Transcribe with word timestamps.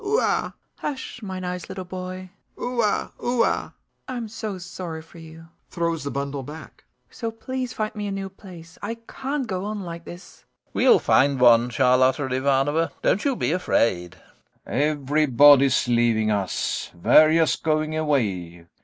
Oua!"] 0.03 0.55
Hush, 0.77 1.21
my 1.21 1.39
nice 1.39 1.69
little 1.69 1.85
boy. 1.85 2.31
["Oua! 2.59 3.11
Oua!"] 3.23 3.75
I'm 4.07 4.27
so 4.27 4.57
sorry 4.57 5.03
for 5.03 5.19
you! 5.19 5.49
[Throws 5.69 6.03
the 6.03 6.09
bundle 6.09 6.41
back] 6.41 6.85
So 7.11 7.29
please 7.29 7.71
find 7.71 7.93
me 7.93 8.07
a 8.07 8.11
new 8.11 8.27
place. 8.27 8.79
I 8.81 8.95
can't 8.95 9.45
go 9.45 9.63
on 9.63 9.81
like 9.81 10.05
this. 10.05 10.37
LOPAKHIN. 10.39 10.71
We'll 10.73 10.97
find 10.99 11.39
one, 11.39 11.69
Charlotta 11.69 12.25
Ivanovna, 12.33 12.91
don't 13.03 13.23
you 13.23 13.35
be 13.35 13.51
afraid. 13.51 14.15
GAEV. 14.65 14.91
Everybody's 15.05 15.87
leaving 15.87 16.31
us. 16.31 16.89
Varya's 16.95 17.55
going 17.55 17.95
away... 17.95 18.65